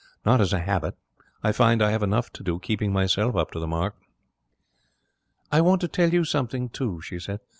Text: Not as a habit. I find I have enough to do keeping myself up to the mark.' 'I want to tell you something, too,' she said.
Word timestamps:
Not 0.25 0.41
as 0.41 0.51
a 0.51 0.57
habit. 0.61 0.95
I 1.43 1.51
find 1.51 1.79
I 1.79 1.91
have 1.91 2.01
enough 2.01 2.31
to 2.33 2.41
do 2.41 2.57
keeping 2.57 2.91
myself 2.91 3.35
up 3.35 3.51
to 3.51 3.59
the 3.59 3.67
mark.' 3.67 4.01
'I 5.51 5.61
want 5.61 5.81
to 5.81 5.87
tell 5.87 6.09
you 6.09 6.23
something, 6.25 6.69
too,' 6.69 7.01
she 7.01 7.19
said. 7.19 7.39